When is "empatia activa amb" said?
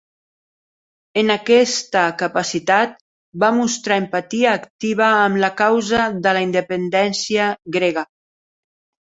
4.05-5.41